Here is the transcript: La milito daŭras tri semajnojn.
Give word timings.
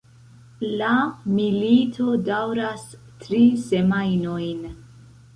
La 0.77 0.93
milito 1.33 2.07
daŭras 2.29 2.85
tri 3.25 3.41
semajnojn. 3.65 4.65